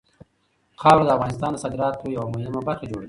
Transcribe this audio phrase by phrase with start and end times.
[0.81, 2.99] خاوره د افغانستان د صادراتو یوه مهمه برخه جوړوي.